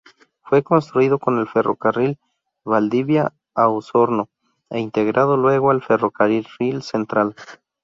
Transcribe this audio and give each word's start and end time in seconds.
Fue 0.41 0.63
construido 0.63 1.19
con 1.19 1.37
el 1.37 1.47
Ferrocarril 1.47 2.17
Valdivia 2.65 3.33
a 3.53 3.67
Osorno, 3.67 4.29
e 4.71 4.79
integrado 4.79 5.37
luego 5.37 5.69
al 5.69 5.83
Ferrocarril 5.83 6.47
Central. 6.81 7.35